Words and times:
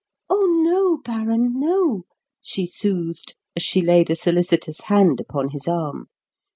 "Oh, 0.31 0.47
no, 0.63 0.97
baron, 0.97 1.59
no!" 1.59 2.05
she 2.41 2.65
soothed, 2.65 3.35
as 3.55 3.61
she 3.61 3.81
laid 3.81 4.09
a 4.09 4.15
solicitous 4.15 4.81
hand 4.85 5.19
upon 5.19 5.49
his 5.49 5.67
arm. 5.67 6.07